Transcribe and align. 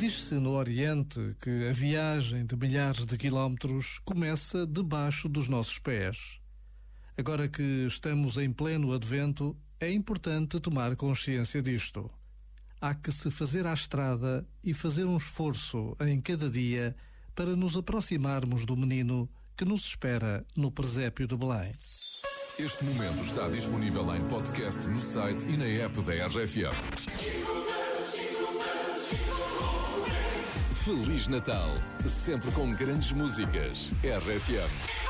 Diz-se 0.00 0.36
no 0.36 0.52
Oriente 0.52 1.36
que 1.42 1.68
a 1.68 1.74
viagem 1.74 2.46
de 2.46 2.56
milhares 2.56 3.04
de 3.04 3.18
quilómetros 3.18 3.98
começa 4.02 4.66
debaixo 4.66 5.28
dos 5.28 5.46
nossos 5.46 5.78
pés. 5.78 6.40
Agora 7.18 7.46
que 7.46 7.84
estamos 7.86 8.38
em 8.38 8.50
pleno 8.50 8.94
advento, 8.94 9.54
é 9.78 9.92
importante 9.92 10.58
tomar 10.58 10.96
consciência 10.96 11.60
disto. 11.60 12.10
Há 12.80 12.94
que 12.94 13.12
se 13.12 13.30
fazer 13.30 13.66
à 13.66 13.74
estrada 13.74 14.48
e 14.64 14.72
fazer 14.72 15.04
um 15.04 15.18
esforço 15.18 15.94
em 16.00 16.18
cada 16.18 16.48
dia 16.48 16.96
para 17.34 17.54
nos 17.54 17.76
aproximarmos 17.76 18.64
do 18.64 18.74
menino 18.78 19.28
que 19.54 19.66
nos 19.66 19.84
espera 19.84 20.46
no 20.56 20.72
presépio 20.72 21.26
de 21.26 21.36
Belém. 21.36 21.72
Este 22.58 22.84
momento 22.84 23.22
está 23.22 23.50
disponível 23.50 24.16
em 24.16 24.26
podcast 24.30 24.86
no 24.88 24.98
site 24.98 25.46
e 25.46 25.58
na 25.58 25.66
app 25.66 26.00
da 26.00 26.26
RFM. 26.26 27.69
Feliz 30.84 31.28
Natal, 31.28 31.68
sempre 32.06 32.50
com 32.52 32.72
grandes 32.72 33.12
músicas. 33.12 33.92
RFM. 34.02 35.09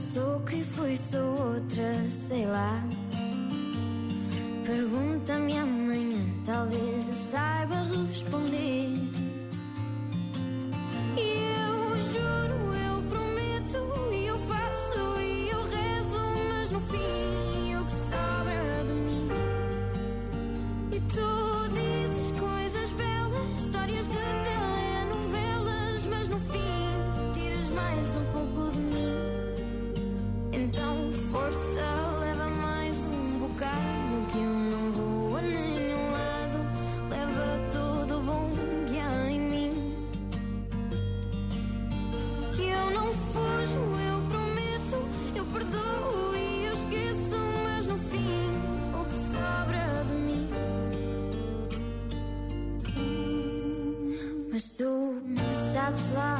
Sou 0.00 0.40
quem 0.40 0.62
fui, 0.62 0.96
sou 0.96 1.52
outra, 1.52 2.08
sei 2.08 2.46
lá. 2.46 2.82
Pergunta-me 4.64 5.58
amanhã, 5.58 6.24
talvez 6.44 7.08
eu 7.08 7.14
saiba 7.14 7.76
responder. 7.76 8.79
Sabes 55.72 56.12
lá 56.12 56.36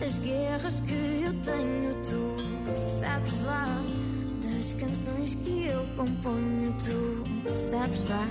das 0.00 0.18
guerras 0.18 0.80
que 0.80 1.22
eu 1.24 1.32
tenho, 1.42 1.94
tu 2.02 2.76
sabes 2.76 3.42
lá 3.44 3.66
das 4.42 4.74
canções 4.74 5.34
que 5.36 5.66
eu 5.66 5.86
componho, 5.96 6.74
tu 6.84 7.50
sabes 7.50 8.08
lá. 8.08 8.26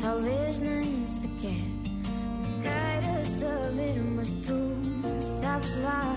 Talvez 0.00 0.60
nem 0.60 1.06
sequer 1.06 1.72
queiras 2.62 3.28
saber, 3.28 4.00
mas 4.16 4.32
tu 4.32 5.20
sabes 5.20 5.76
lá 5.82 6.16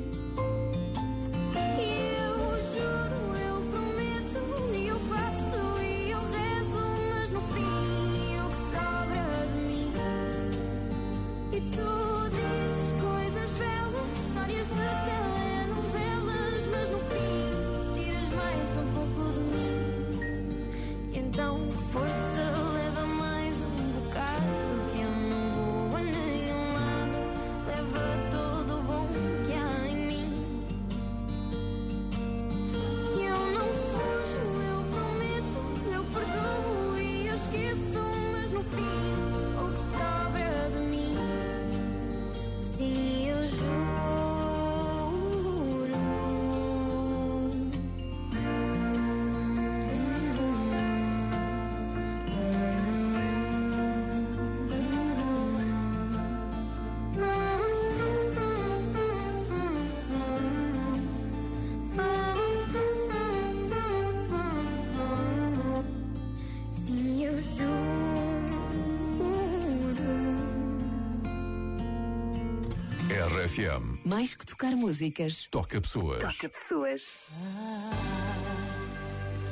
RFM. 73.21 73.99
Mais 74.03 74.33
que 74.33 74.43
tocar 74.43 74.75
músicas. 74.75 75.47
Toca 75.51 75.79
pessoas. 75.79 76.37
Toca 76.37 76.49
pessoas. 76.49 77.03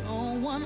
Don't 0.07 0.43
want 0.43 0.65